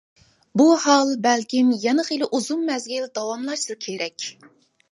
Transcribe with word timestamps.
بۇ 0.61 0.65
ھال 0.85 1.11
بەلكىم 1.25 1.69
يەنە 1.85 2.07
خىلى 2.09 2.31
ئۇزۇن 2.39 2.65
مەزگىل 2.73 3.07
داۋاملاشسا 3.19 3.79
كېرەك. 3.89 4.31